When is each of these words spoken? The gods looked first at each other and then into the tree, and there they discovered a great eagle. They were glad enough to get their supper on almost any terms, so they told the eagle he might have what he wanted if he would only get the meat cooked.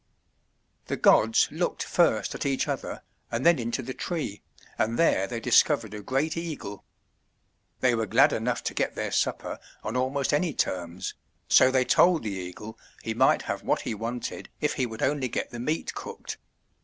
The 0.87 0.97
gods 0.97 1.47
looked 1.51 1.83
first 1.83 2.33
at 2.33 2.43
each 2.43 2.67
other 2.67 3.03
and 3.29 3.45
then 3.45 3.59
into 3.59 3.83
the 3.83 3.93
tree, 3.93 4.41
and 4.79 4.97
there 4.97 5.27
they 5.27 5.39
discovered 5.39 5.93
a 5.93 6.01
great 6.01 6.35
eagle. 6.35 6.83
They 7.81 7.93
were 7.93 8.07
glad 8.07 8.33
enough 8.33 8.63
to 8.63 8.73
get 8.73 8.95
their 8.95 9.11
supper 9.11 9.59
on 9.83 9.95
almost 9.95 10.33
any 10.33 10.55
terms, 10.55 11.13
so 11.47 11.69
they 11.69 11.85
told 11.85 12.23
the 12.23 12.31
eagle 12.31 12.79
he 13.03 13.13
might 13.13 13.43
have 13.43 13.61
what 13.61 13.81
he 13.81 13.93
wanted 13.93 14.49
if 14.59 14.73
he 14.73 14.87
would 14.87 15.03
only 15.03 15.27
get 15.29 15.51
the 15.51 15.59
meat 15.59 15.93
cooked. 15.93 16.39